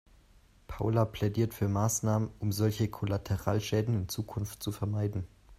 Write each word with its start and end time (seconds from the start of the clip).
Paula 0.65 1.05
plädiert 1.05 1.53
für 1.53 1.67
Maßnahmen, 1.69 2.31
um 2.39 2.51
solche 2.51 2.87
Kollateralschäden 2.87 3.93
in 3.93 4.09
Zukunft 4.09 4.63
zu 4.63 4.71
vermeiden. 4.71 5.27